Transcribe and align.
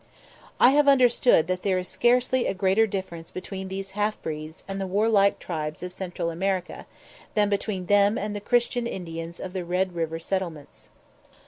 I 0.59 0.71
have 0.71 0.87
understood 0.87 1.45
that 1.45 1.61
there 1.61 1.77
is 1.77 1.87
scarcely 1.87 2.47
a 2.47 2.55
greater 2.55 2.87
difference 2.87 3.29
between 3.29 3.67
these 3.67 3.91
half 3.91 4.19
breeds 4.23 4.63
and 4.67 4.81
the 4.81 4.87
warlike 4.87 5.37
tribes 5.37 5.83
of 5.83 5.93
Central 5.93 6.31
America, 6.31 6.87
than 7.35 7.49
between 7.49 7.85
them 7.85 8.17
and 8.17 8.35
the 8.35 8.41
Christian 8.41 8.87
Indians 8.87 9.39
of 9.39 9.53
the 9.53 9.63
Red 9.63 9.93
River 9.93 10.17
settlements. 10.17 10.89